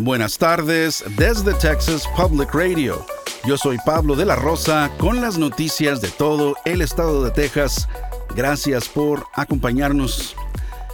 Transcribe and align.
Buenas 0.00 0.38
tardes 0.38 1.02
desde 1.16 1.54
Texas 1.54 2.04
Public 2.16 2.54
Radio. 2.54 3.04
Yo 3.44 3.58
soy 3.58 3.78
Pablo 3.84 4.14
de 4.14 4.26
la 4.26 4.36
Rosa 4.36 4.92
con 4.96 5.20
las 5.20 5.38
noticias 5.38 6.00
de 6.00 6.08
todo 6.08 6.54
el 6.64 6.82
estado 6.82 7.24
de 7.24 7.32
Texas. 7.32 7.88
Gracias 8.36 8.88
por 8.88 9.26
acompañarnos. 9.34 10.36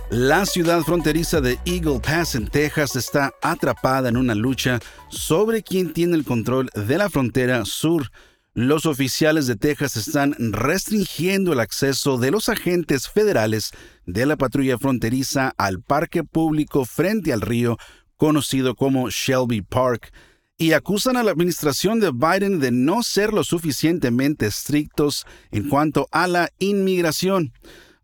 La 0.08 0.46
ciudad 0.46 0.80
fronteriza 0.80 1.42
de 1.42 1.58
Eagle 1.66 2.00
Pass 2.00 2.34
en 2.34 2.48
Texas 2.48 2.96
está 2.96 3.34
atrapada 3.42 4.08
en 4.08 4.16
una 4.16 4.34
lucha 4.34 4.80
sobre 5.10 5.62
quién 5.62 5.92
tiene 5.92 6.16
el 6.16 6.24
control 6.24 6.70
de 6.74 6.96
la 6.96 7.10
frontera 7.10 7.66
sur. 7.66 8.10
Los 8.54 8.86
oficiales 8.86 9.46
de 9.46 9.56
Texas 9.56 9.96
están 9.96 10.34
restringiendo 10.38 11.52
el 11.52 11.60
acceso 11.60 12.16
de 12.16 12.30
los 12.30 12.48
agentes 12.48 13.10
federales 13.10 13.72
de 14.06 14.24
la 14.24 14.36
patrulla 14.36 14.78
fronteriza 14.78 15.52
al 15.58 15.82
parque 15.82 16.24
público 16.24 16.86
frente 16.86 17.34
al 17.34 17.42
río 17.42 17.76
conocido 18.16 18.74
como 18.74 19.10
Shelby 19.10 19.62
Park, 19.62 20.12
y 20.56 20.72
acusan 20.72 21.16
a 21.16 21.22
la 21.22 21.32
administración 21.32 21.98
de 22.00 22.12
Biden 22.12 22.60
de 22.60 22.70
no 22.70 23.02
ser 23.02 23.32
lo 23.32 23.42
suficientemente 23.42 24.46
estrictos 24.46 25.26
en 25.50 25.68
cuanto 25.68 26.06
a 26.12 26.28
la 26.28 26.50
inmigración. 26.58 27.52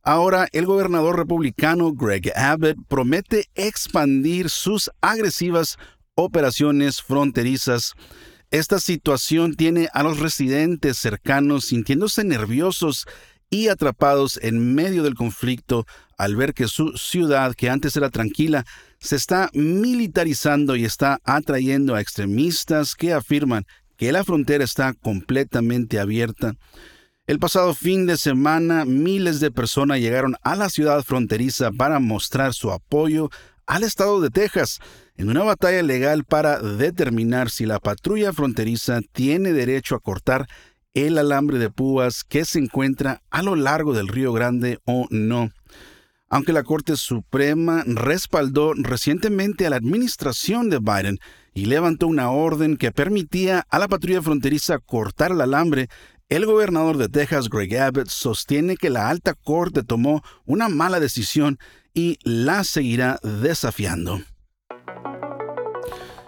Ahora 0.03 0.49
el 0.53 0.67
gobernador 0.67 1.17
republicano 1.17 1.93
Greg 1.93 2.33
Abbott 2.35 2.77
promete 2.89 3.47
expandir 3.55 4.51
sus 4.51 4.91
agresivas 5.01 5.77
operaciones 6.15 7.03
fronterizas. 7.03 7.95
Esta 8.51 8.81
situación 8.81 9.55
tiene 9.55 9.89
a 9.93 10.03
los 10.03 10.19
residentes 10.19 10.99
cercanos 10.99 11.67
sintiéndose 11.67 12.25
nerviosos 12.25 13.07
y 13.51 13.69
atrapados 13.69 14.39
en 14.43 14.75
medio 14.75 15.03
del 15.03 15.15
conflicto 15.15 15.87
al 16.17 16.35
ver 16.35 16.55
que 16.55 16.67
su 16.67 16.97
ciudad, 16.97 17.55
que 17.55 17.69
antes 17.69 17.97
era 17.97 18.11
tranquila, 18.11 18.65
se 19.01 19.17
está 19.17 19.51
militarizando 19.55 20.77
y 20.77 20.85
está 20.85 21.21
atrayendo 21.25 21.95
a 21.95 22.01
extremistas 22.01 22.95
que 22.95 23.13
afirman 23.13 23.65
que 23.97 24.13
la 24.13 24.25
frontera 24.25 24.63
está 24.63 24.93
completamente 24.95 25.99
abierta. 25.99 26.55
El 27.27 27.39
pasado 27.39 27.75
fin 27.75 28.07
de 28.07 28.17
semana, 28.17 28.85
miles 28.85 29.41
de 29.41 29.51
personas 29.51 30.01
llegaron 30.01 30.37
a 30.43 30.57
la 30.57 30.69
ciudad 30.69 31.03
fronteriza 31.03 31.71
para 31.71 31.99
mostrar 31.99 32.55
su 32.55 32.71
apoyo 32.71 33.31
al 33.67 33.85
estado 33.85 34.21
de 34.21 34.31
Texas 34.31 34.81
en 35.17 35.31
una 35.31 35.45
batalla 35.45 35.83
legal 35.83 36.25
para 36.25 36.59
determinar 36.59 37.51
si 37.51 37.67
la 37.67 37.79
patrulla 37.79 38.33
fronteriza 38.33 39.01
tiene 39.13 39.53
derecho 39.53 39.95
a 39.95 40.01
cortar 40.01 40.47
el 40.93 41.19
alambre 41.19 41.59
de 41.59 41.71
púas 41.71 42.25
que 42.25 42.45
se 42.45 42.59
encuentra 42.59 43.23
a 43.31 43.43
lo 43.43 43.55
largo 43.55 43.95
del 43.95 44.09
Río 44.09 44.33
Grande 44.33 44.81
o 44.85 45.07
no. 45.11 45.51
Aunque 46.33 46.53
la 46.53 46.63
Corte 46.63 46.97
Suprema 46.97 47.83
respaldó 47.87 48.73
recientemente 48.75 49.67
a 49.67 49.71
la 49.71 49.77
administración 49.77 50.71
de 50.71 50.79
Biden 50.79 51.19
y 51.53 51.65
levantó 51.65 52.07
una 52.07 52.31
orden 52.31 52.77
que 52.77 52.93
permitía 52.93 53.67
a 53.69 53.79
la 53.81 53.89
patrulla 53.89 54.23
fronteriza 54.23 54.79
cortar 54.79 55.33
el 55.33 55.41
alambre, 55.41 55.89
el 56.29 56.47
gobernador 56.47 56.99
de 56.99 57.09
Texas, 57.09 57.49
Greg 57.49 57.77
Abbott, 57.77 58.09
sostiene 58.09 58.77
que 58.77 58.91
la 58.91 59.11
alta 59.11 59.35
corte 59.35 59.83
tomó 59.83 60.23
una 60.47 60.69
mala 60.69 61.01
decisión 61.01 61.59
y 61.95 62.17
la 62.23 62.63
seguirá 62.63 63.19
desafiando. 63.25 64.23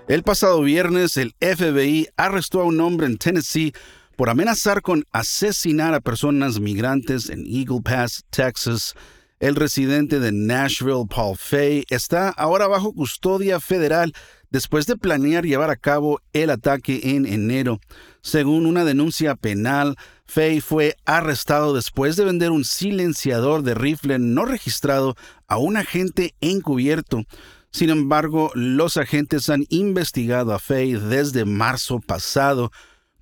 El 0.08 0.24
pasado 0.24 0.62
viernes, 0.62 1.16
el 1.16 1.36
FBI 1.40 2.08
arrestó 2.16 2.60
a 2.60 2.64
un 2.64 2.80
hombre 2.80 3.06
en 3.06 3.18
Tennessee 3.18 3.72
por 4.16 4.28
amenazar 4.28 4.82
con 4.82 5.04
asesinar 5.12 5.94
a 5.94 6.00
personas 6.00 6.58
migrantes 6.58 7.30
en 7.30 7.46
Eagle 7.46 7.82
Pass, 7.84 8.24
Texas. 8.30 8.94
El 9.42 9.56
residente 9.56 10.20
de 10.20 10.30
Nashville, 10.30 11.04
Paul 11.12 11.36
Fay, 11.36 11.84
está 11.90 12.28
ahora 12.28 12.68
bajo 12.68 12.92
custodia 12.92 13.58
federal 13.58 14.12
después 14.50 14.86
de 14.86 14.96
planear 14.96 15.44
llevar 15.44 15.68
a 15.68 15.74
cabo 15.74 16.20
el 16.32 16.48
ataque 16.48 17.00
en 17.02 17.26
enero. 17.26 17.80
Según 18.20 18.66
una 18.66 18.84
denuncia 18.84 19.34
penal, 19.34 19.96
Fay 20.26 20.60
fue 20.60 20.94
arrestado 21.06 21.74
después 21.74 22.14
de 22.14 22.24
vender 22.24 22.52
un 22.52 22.64
silenciador 22.64 23.64
de 23.64 23.74
rifle 23.74 24.20
no 24.20 24.44
registrado 24.44 25.16
a 25.48 25.56
un 25.56 25.76
agente 25.76 26.36
encubierto. 26.40 27.24
Sin 27.72 27.90
embargo, 27.90 28.52
los 28.54 28.96
agentes 28.96 29.50
han 29.50 29.64
investigado 29.70 30.54
a 30.54 30.60
Fay 30.60 30.92
desde 30.92 31.44
marzo 31.44 31.98
pasado 31.98 32.70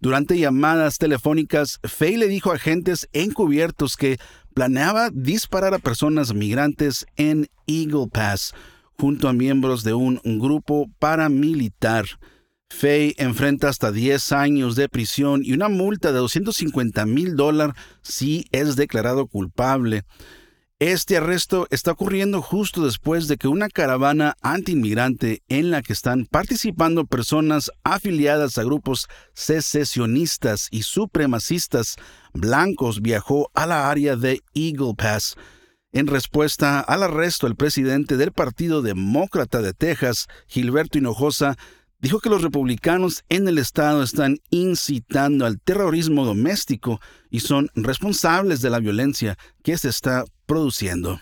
durante 0.02 0.38
llamadas 0.38 0.96
telefónicas, 0.96 1.78
Fay 1.84 2.16
le 2.16 2.26
dijo 2.26 2.50
a 2.50 2.54
agentes 2.54 3.06
encubiertos 3.12 3.98
que 3.98 4.18
planeaba 4.54 5.10
disparar 5.12 5.74
a 5.74 5.78
personas 5.78 6.34
migrantes 6.34 7.06
en 7.16 7.48
Eagle 7.66 8.08
Pass 8.12 8.52
junto 8.98 9.28
a 9.28 9.32
miembros 9.32 9.82
de 9.84 9.94
un 9.94 10.20
grupo 10.24 10.90
paramilitar. 10.98 12.06
Fay 12.70 13.14
enfrenta 13.18 13.68
hasta 13.68 13.90
10 13.90 14.32
años 14.32 14.76
de 14.76 14.88
prisión 14.88 15.42
y 15.44 15.52
una 15.52 15.68
multa 15.68 16.12
de 16.12 16.18
250 16.18 17.04
mil 17.04 17.34
dólares 17.34 17.74
si 18.02 18.46
es 18.52 18.76
declarado 18.76 19.26
culpable. 19.26 20.04
Este 20.80 21.18
arresto 21.18 21.66
está 21.68 21.92
ocurriendo 21.92 22.40
justo 22.40 22.86
después 22.86 23.28
de 23.28 23.36
que 23.36 23.48
una 23.48 23.68
caravana 23.68 24.38
antiinmigrante 24.40 25.42
en 25.48 25.70
la 25.70 25.82
que 25.82 25.92
están 25.92 26.24
participando 26.24 27.04
personas 27.04 27.70
afiliadas 27.84 28.56
a 28.56 28.64
grupos 28.64 29.06
secesionistas 29.34 30.68
y 30.70 30.84
supremacistas 30.84 31.96
blancos 32.32 33.02
viajó 33.02 33.50
a 33.52 33.66
la 33.66 33.90
área 33.90 34.16
de 34.16 34.40
Eagle 34.54 34.94
Pass. 34.96 35.36
En 35.92 36.06
respuesta 36.06 36.80
al 36.80 37.02
arresto, 37.02 37.46
el 37.46 37.56
presidente 37.56 38.16
del 38.16 38.32
Partido 38.32 38.80
Demócrata 38.80 39.60
de 39.60 39.74
Texas, 39.74 40.28
Gilberto 40.46 40.96
Hinojosa, 40.96 41.58
dijo 42.00 42.20
que 42.20 42.30
los 42.30 42.42
republicanos 42.42 43.24
en 43.28 43.46
el 43.46 43.58
estado 43.58 44.02
están 44.02 44.38
incitando 44.50 45.46
al 45.46 45.60
terrorismo 45.60 46.24
doméstico 46.24 47.00
y 47.30 47.40
son 47.40 47.70
responsables 47.74 48.62
de 48.62 48.70
la 48.70 48.78
violencia 48.78 49.36
que 49.62 49.76
se 49.76 49.88
está 49.88 50.24
produciendo. 50.46 51.20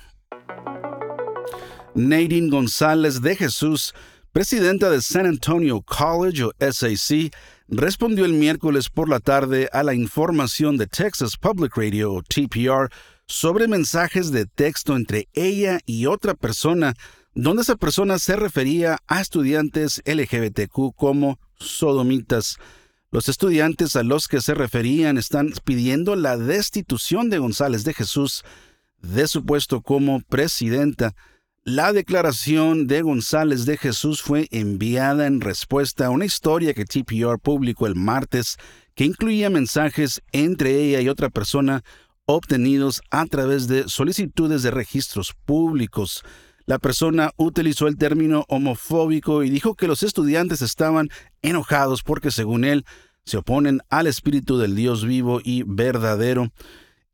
Nadine 1.94 2.48
González 2.48 3.20
de 3.20 3.34
Jesús, 3.34 3.92
presidenta 4.32 4.88
de 4.88 5.02
San 5.02 5.26
Antonio 5.26 5.82
College 5.82 6.44
o 6.44 6.52
SAC, 6.60 7.34
respondió 7.68 8.24
el 8.24 8.34
miércoles 8.34 8.88
por 8.88 9.08
la 9.08 9.20
tarde 9.20 9.68
a 9.72 9.82
la 9.82 9.94
información 9.94 10.76
de 10.76 10.86
Texas 10.86 11.36
Public 11.36 11.76
Radio 11.76 12.12
o 12.12 12.22
TPR 12.22 12.88
sobre 13.26 13.68
mensajes 13.68 14.30
de 14.30 14.46
texto 14.46 14.96
entre 14.96 15.28
ella 15.34 15.80
y 15.84 16.06
otra 16.06 16.34
persona 16.34 16.94
donde 17.40 17.62
esa 17.62 17.76
persona 17.76 18.18
se 18.18 18.34
refería 18.34 18.98
a 19.06 19.20
estudiantes 19.20 20.02
LGBTQ 20.04 20.96
como 20.96 21.38
sodomitas. 21.54 22.56
Los 23.12 23.28
estudiantes 23.28 23.94
a 23.94 24.02
los 24.02 24.26
que 24.26 24.40
se 24.40 24.54
referían 24.54 25.18
están 25.18 25.52
pidiendo 25.62 26.16
la 26.16 26.36
destitución 26.36 27.30
de 27.30 27.38
González 27.38 27.84
de 27.84 27.94
Jesús 27.94 28.42
de 29.00 29.28
su 29.28 29.46
puesto 29.46 29.82
como 29.82 30.20
presidenta. 30.22 31.14
La 31.62 31.92
declaración 31.92 32.88
de 32.88 33.02
González 33.02 33.66
de 33.66 33.76
Jesús 33.76 34.20
fue 34.20 34.48
enviada 34.50 35.28
en 35.28 35.40
respuesta 35.40 36.06
a 36.06 36.10
una 36.10 36.24
historia 36.24 36.74
que 36.74 36.86
TPR 36.86 37.38
publicó 37.38 37.86
el 37.86 37.94
martes 37.94 38.56
que 38.96 39.04
incluía 39.04 39.48
mensajes 39.48 40.22
entre 40.32 40.74
ella 40.82 41.00
y 41.02 41.08
otra 41.08 41.30
persona 41.30 41.84
obtenidos 42.26 43.00
a 43.12 43.26
través 43.26 43.68
de 43.68 43.88
solicitudes 43.88 44.64
de 44.64 44.72
registros 44.72 45.34
públicos. 45.46 46.24
La 46.68 46.78
persona 46.78 47.32
utilizó 47.38 47.86
el 47.86 47.96
término 47.96 48.44
homofóbico 48.46 49.42
y 49.42 49.48
dijo 49.48 49.74
que 49.74 49.86
los 49.86 50.02
estudiantes 50.02 50.60
estaban 50.60 51.08
enojados 51.40 52.02
porque, 52.02 52.30
según 52.30 52.62
él, 52.62 52.84
se 53.24 53.38
oponen 53.38 53.80
al 53.88 54.06
espíritu 54.06 54.58
del 54.58 54.76
Dios 54.76 55.06
vivo 55.06 55.40
y 55.42 55.62
verdadero. 55.62 56.52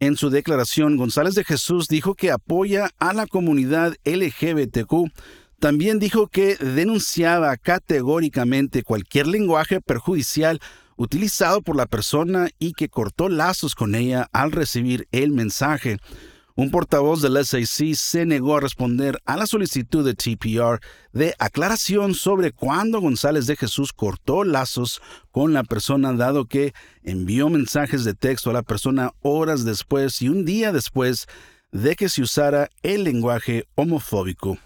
En 0.01 0.17
su 0.17 0.29
declaración, 0.29 0.97
González 0.97 1.37
de 1.37 1.45
Jesús 1.45 1.87
dijo 1.87 2.17
que 2.17 2.33
apoya 2.33 2.91
a 2.99 3.13
la 3.13 3.29
comunidad 3.29 3.95
LGBTQ. 4.05 5.13
También 5.61 6.01
dijo 6.01 6.27
que 6.27 6.57
denunciaba 6.57 7.57
categóricamente 7.57 8.83
cualquier 8.83 9.29
lenguaje 9.29 9.81
perjudicial 9.81 10.59
utilizado 10.97 11.63
por 11.63 11.77
la 11.77 11.87
persona 11.87 12.49
y 12.59 12.73
que 12.73 12.89
cortó 12.89 13.29
lazos 13.29 13.77
con 13.77 13.95
ella 13.95 14.29
al 14.33 14.51
recibir 14.51 15.07
el 15.13 15.31
mensaje. 15.31 15.99
Un 16.57 16.71
portavoz 16.71 17.21
del 17.21 17.45
SAC 17.45 17.95
se 17.97 18.25
negó 18.27 18.57
a 18.57 18.61
responder 18.61 19.21
a 19.25 19.37
la 19.37 19.45
solicitud 19.45 20.05
de 20.05 20.15
TPR 20.15 20.81
de 21.13 21.35
aclaración 21.41 22.15
sobre 22.15 22.53
cuándo 22.53 23.01
González 23.01 23.49
de 23.49 23.57
Jesús 23.57 23.93
cortó 23.93 24.45
lazos 24.45 25.03
con 25.33 25.53
la 25.53 25.65
persona 25.65 26.13
dado 26.13 26.45
que 26.47 26.73
envió 27.03 27.49
mensajes 27.49 28.05
de 28.05 28.15
texto 28.15 28.51
a 28.51 28.53
la 28.53 28.63
persona 28.63 29.11
horas 29.23 29.65
después 29.65 30.23
y 30.23 30.29
un 30.29 30.45
día 30.45 30.71
después 30.71 31.27
de 31.73 31.97
que 31.97 32.09
se 32.09 32.23
usara 32.23 32.71
el 32.85 33.03
lenguaje 33.03 33.67
homofóbico. 33.75 34.57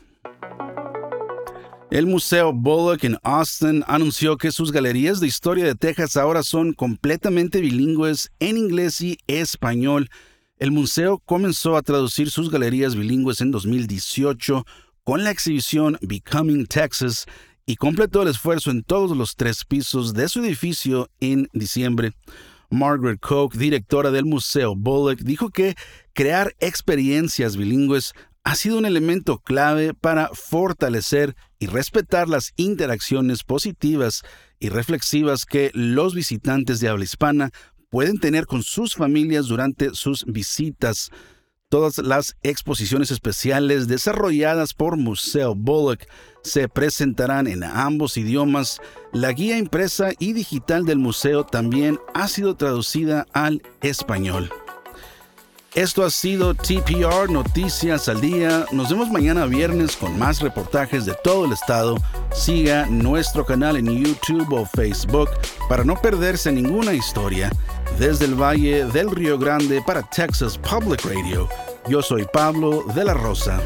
El 1.90 2.06
Museo 2.06 2.52
Bullock 2.52 3.04
en 3.04 3.16
Austin 3.22 3.82
anunció 3.86 4.36
que 4.36 4.52
sus 4.52 4.72
galerías 4.72 5.20
de 5.20 5.26
historia 5.26 5.64
de 5.64 5.74
Texas 5.74 6.18
ahora 6.18 6.42
son 6.42 6.74
completamente 6.74 7.62
bilingües 7.62 8.30
en 8.40 8.58
inglés 8.58 9.00
y 9.00 9.16
español 9.26 10.10
el 10.58 10.72
museo 10.72 11.18
comenzó 11.18 11.76
a 11.76 11.82
traducir 11.82 12.30
sus 12.30 12.50
galerías 12.50 12.96
bilingües 12.96 13.40
en 13.40 13.50
2018 13.50 14.64
con 15.04 15.24
la 15.24 15.30
exhibición 15.30 15.98
Becoming 16.02 16.66
Texas 16.66 17.26
y 17.64 17.76
completó 17.76 18.22
el 18.22 18.28
esfuerzo 18.28 18.70
en 18.70 18.82
todos 18.82 19.16
los 19.16 19.36
tres 19.36 19.64
pisos 19.64 20.14
de 20.14 20.28
su 20.28 20.42
edificio 20.42 21.10
en 21.20 21.48
diciembre. 21.52 22.12
Margaret 22.70 23.20
Koch, 23.20 23.54
directora 23.54 24.10
del 24.10 24.24
Museo 24.24 24.74
Bullock, 24.74 25.20
dijo 25.20 25.50
que 25.50 25.74
crear 26.12 26.54
experiencias 26.58 27.56
bilingües 27.56 28.12
ha 28.42 28.54
sido 28.54 28.78
un 28.78 28.86
elemento 28.86 29.38
clave 29.38 29.94
para 29.94 30.30
fortalecer 30.32 31.36
y 31.58 31.66
respetar 31.66 32.28
las 32.28 32.52
interacciones 32.56 33.44
positivas 33.44 34.22
y 34.58 34.70
reflexivas 34.70 35.44
que 35.44 35.70
los 35.74 36.14
visitantes 36.14 36.80
de 36.80 36.88
habla 36.88 37.04
hispana 37.04 37.50
pueden 37.90 38.18
tener 38.18 38.46
con 38.46 38.62
sus 38.62 38.94
familias 38.94 39.46
durante 39.46 39.94
sus 39.94 40.24
visitas. 40.24 41.10
Todas 41.68 41.98
las 41.98 42.36
exposiciones 42.42 43.10
especiales 43.10 43.88
desarrolladas 43.88 44.72
por 44.72 44.96
Museo 44.96 45.54
Bullock 45.54 46.06
se 46.42 46.68
presentarán 46.68 47.46
en 47.46 47.62
ambos 47.62 48.16
idiomas. 48.16 48.80
La 49.12 49.32
guía 49.32 49.58
impresa 49.58 50.12
y 50.18 50.32
digital 50.32 50.86
del 50.86 50.98
museo 50.98 51.44
también 51.44 51.98
ha 52.14 52.28
sido 52.28 52.56
traducida 52.56 53.26
al 53.34 53.62
español. 53.82 54.50
Esto 55.74 56.04
ha 56.04 56.10
sido 56.10 56.54
TPR 56.54 57.30
Noticias 57.30 58.08
al 58.08 58.22
Día. 58.22 58.64
Nos 58.72 58.88
vemos 58.88 59.10
mañana 59.10 59.44
viernes 59.44 59.94
con 59.94 60.18
más 60.18 60.40
reportajes 60.40 61.04
de 61.04 61.14
todo 61.22 61.44
el 61.44 61.52
estado. 61.52 61.98
Siga 62.32 62.86
nuestro 62.86 63.44
canal 63.44 63.76
en 63.76 63.86
YouTube 63.86 64.50
o 64.54 64.64
Facebook 64.64 65.28
para 65.68 65.84
no 65.84 65.94
perderse 66.00 66.50
ninguna 66.50 66.94
historia. 66.94 67.50
Desde 67.98 68.26
el 68.26 68.40
Valle 68.40 68.84
del 68.84 69.10
Río 69.10 69.36
Grande 69.36 69.82
para 69.84 70.04
Texas 70.04 70.56
Public 70.56 71.04
Radio, 71.04 71.48
yo 71.88 72.00
soy 72.00 72.24
Pablo 72.32 72.84
de 72.94 73.04
la 73.04 73.12
Rosa. 73.12 73.60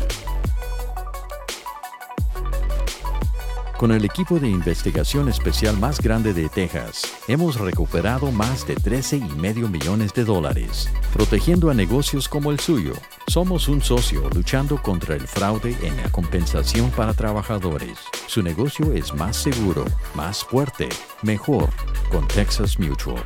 Con 3.77 3.93
el 3.93 4.07
equipo 4.07 4.39
de 4.39 4.49
investigación 4.49 5.29
especial 5.29 5.77
más 5.77 6.01
grande 6.01 6.33
de 6.33 6.49
Texas, 6.49 7.03
hemos 7.29 7.61
recuperado 7.61 8.33
más 8.33 8.67
de 8.67 8.75
13 8.75 9.19
y 9.19 9.31
medio 9.37 9.69
millones 9.69 10.15
de 10.15 10.25
dólares, 10.25 10.89
protegiendo 11.13 11.69
a 11.69 11.75
negocios 11.75 12.27
como 12.27 12.51
el 12.51 12.59
suyo. 12.59 12.95
Somos 13.27 13.69
un 13.69 13.83
socio 13.83 14.31
luchando 14.31 14.81
contra 14.81 15.15
el 15.15 15.29
fraude 15.29 15.77
en 15.83 15.95
la 15.99 16.11
compensación 16.11 16.91
para 16.93 17.13
trabajadores. 17.13 17.99
Su 18.29 18.43
negocio 18.43 18.95
es 18.95 19.13
más 19.13 19.37
seguro, 19.37 19.85
más 20.15 20.43
fuerte, 20.43 20.89
mejor 21.21 21.69
con 22.11 22.27
Texas 22.29 22.79
Mutual. 22.79 23.23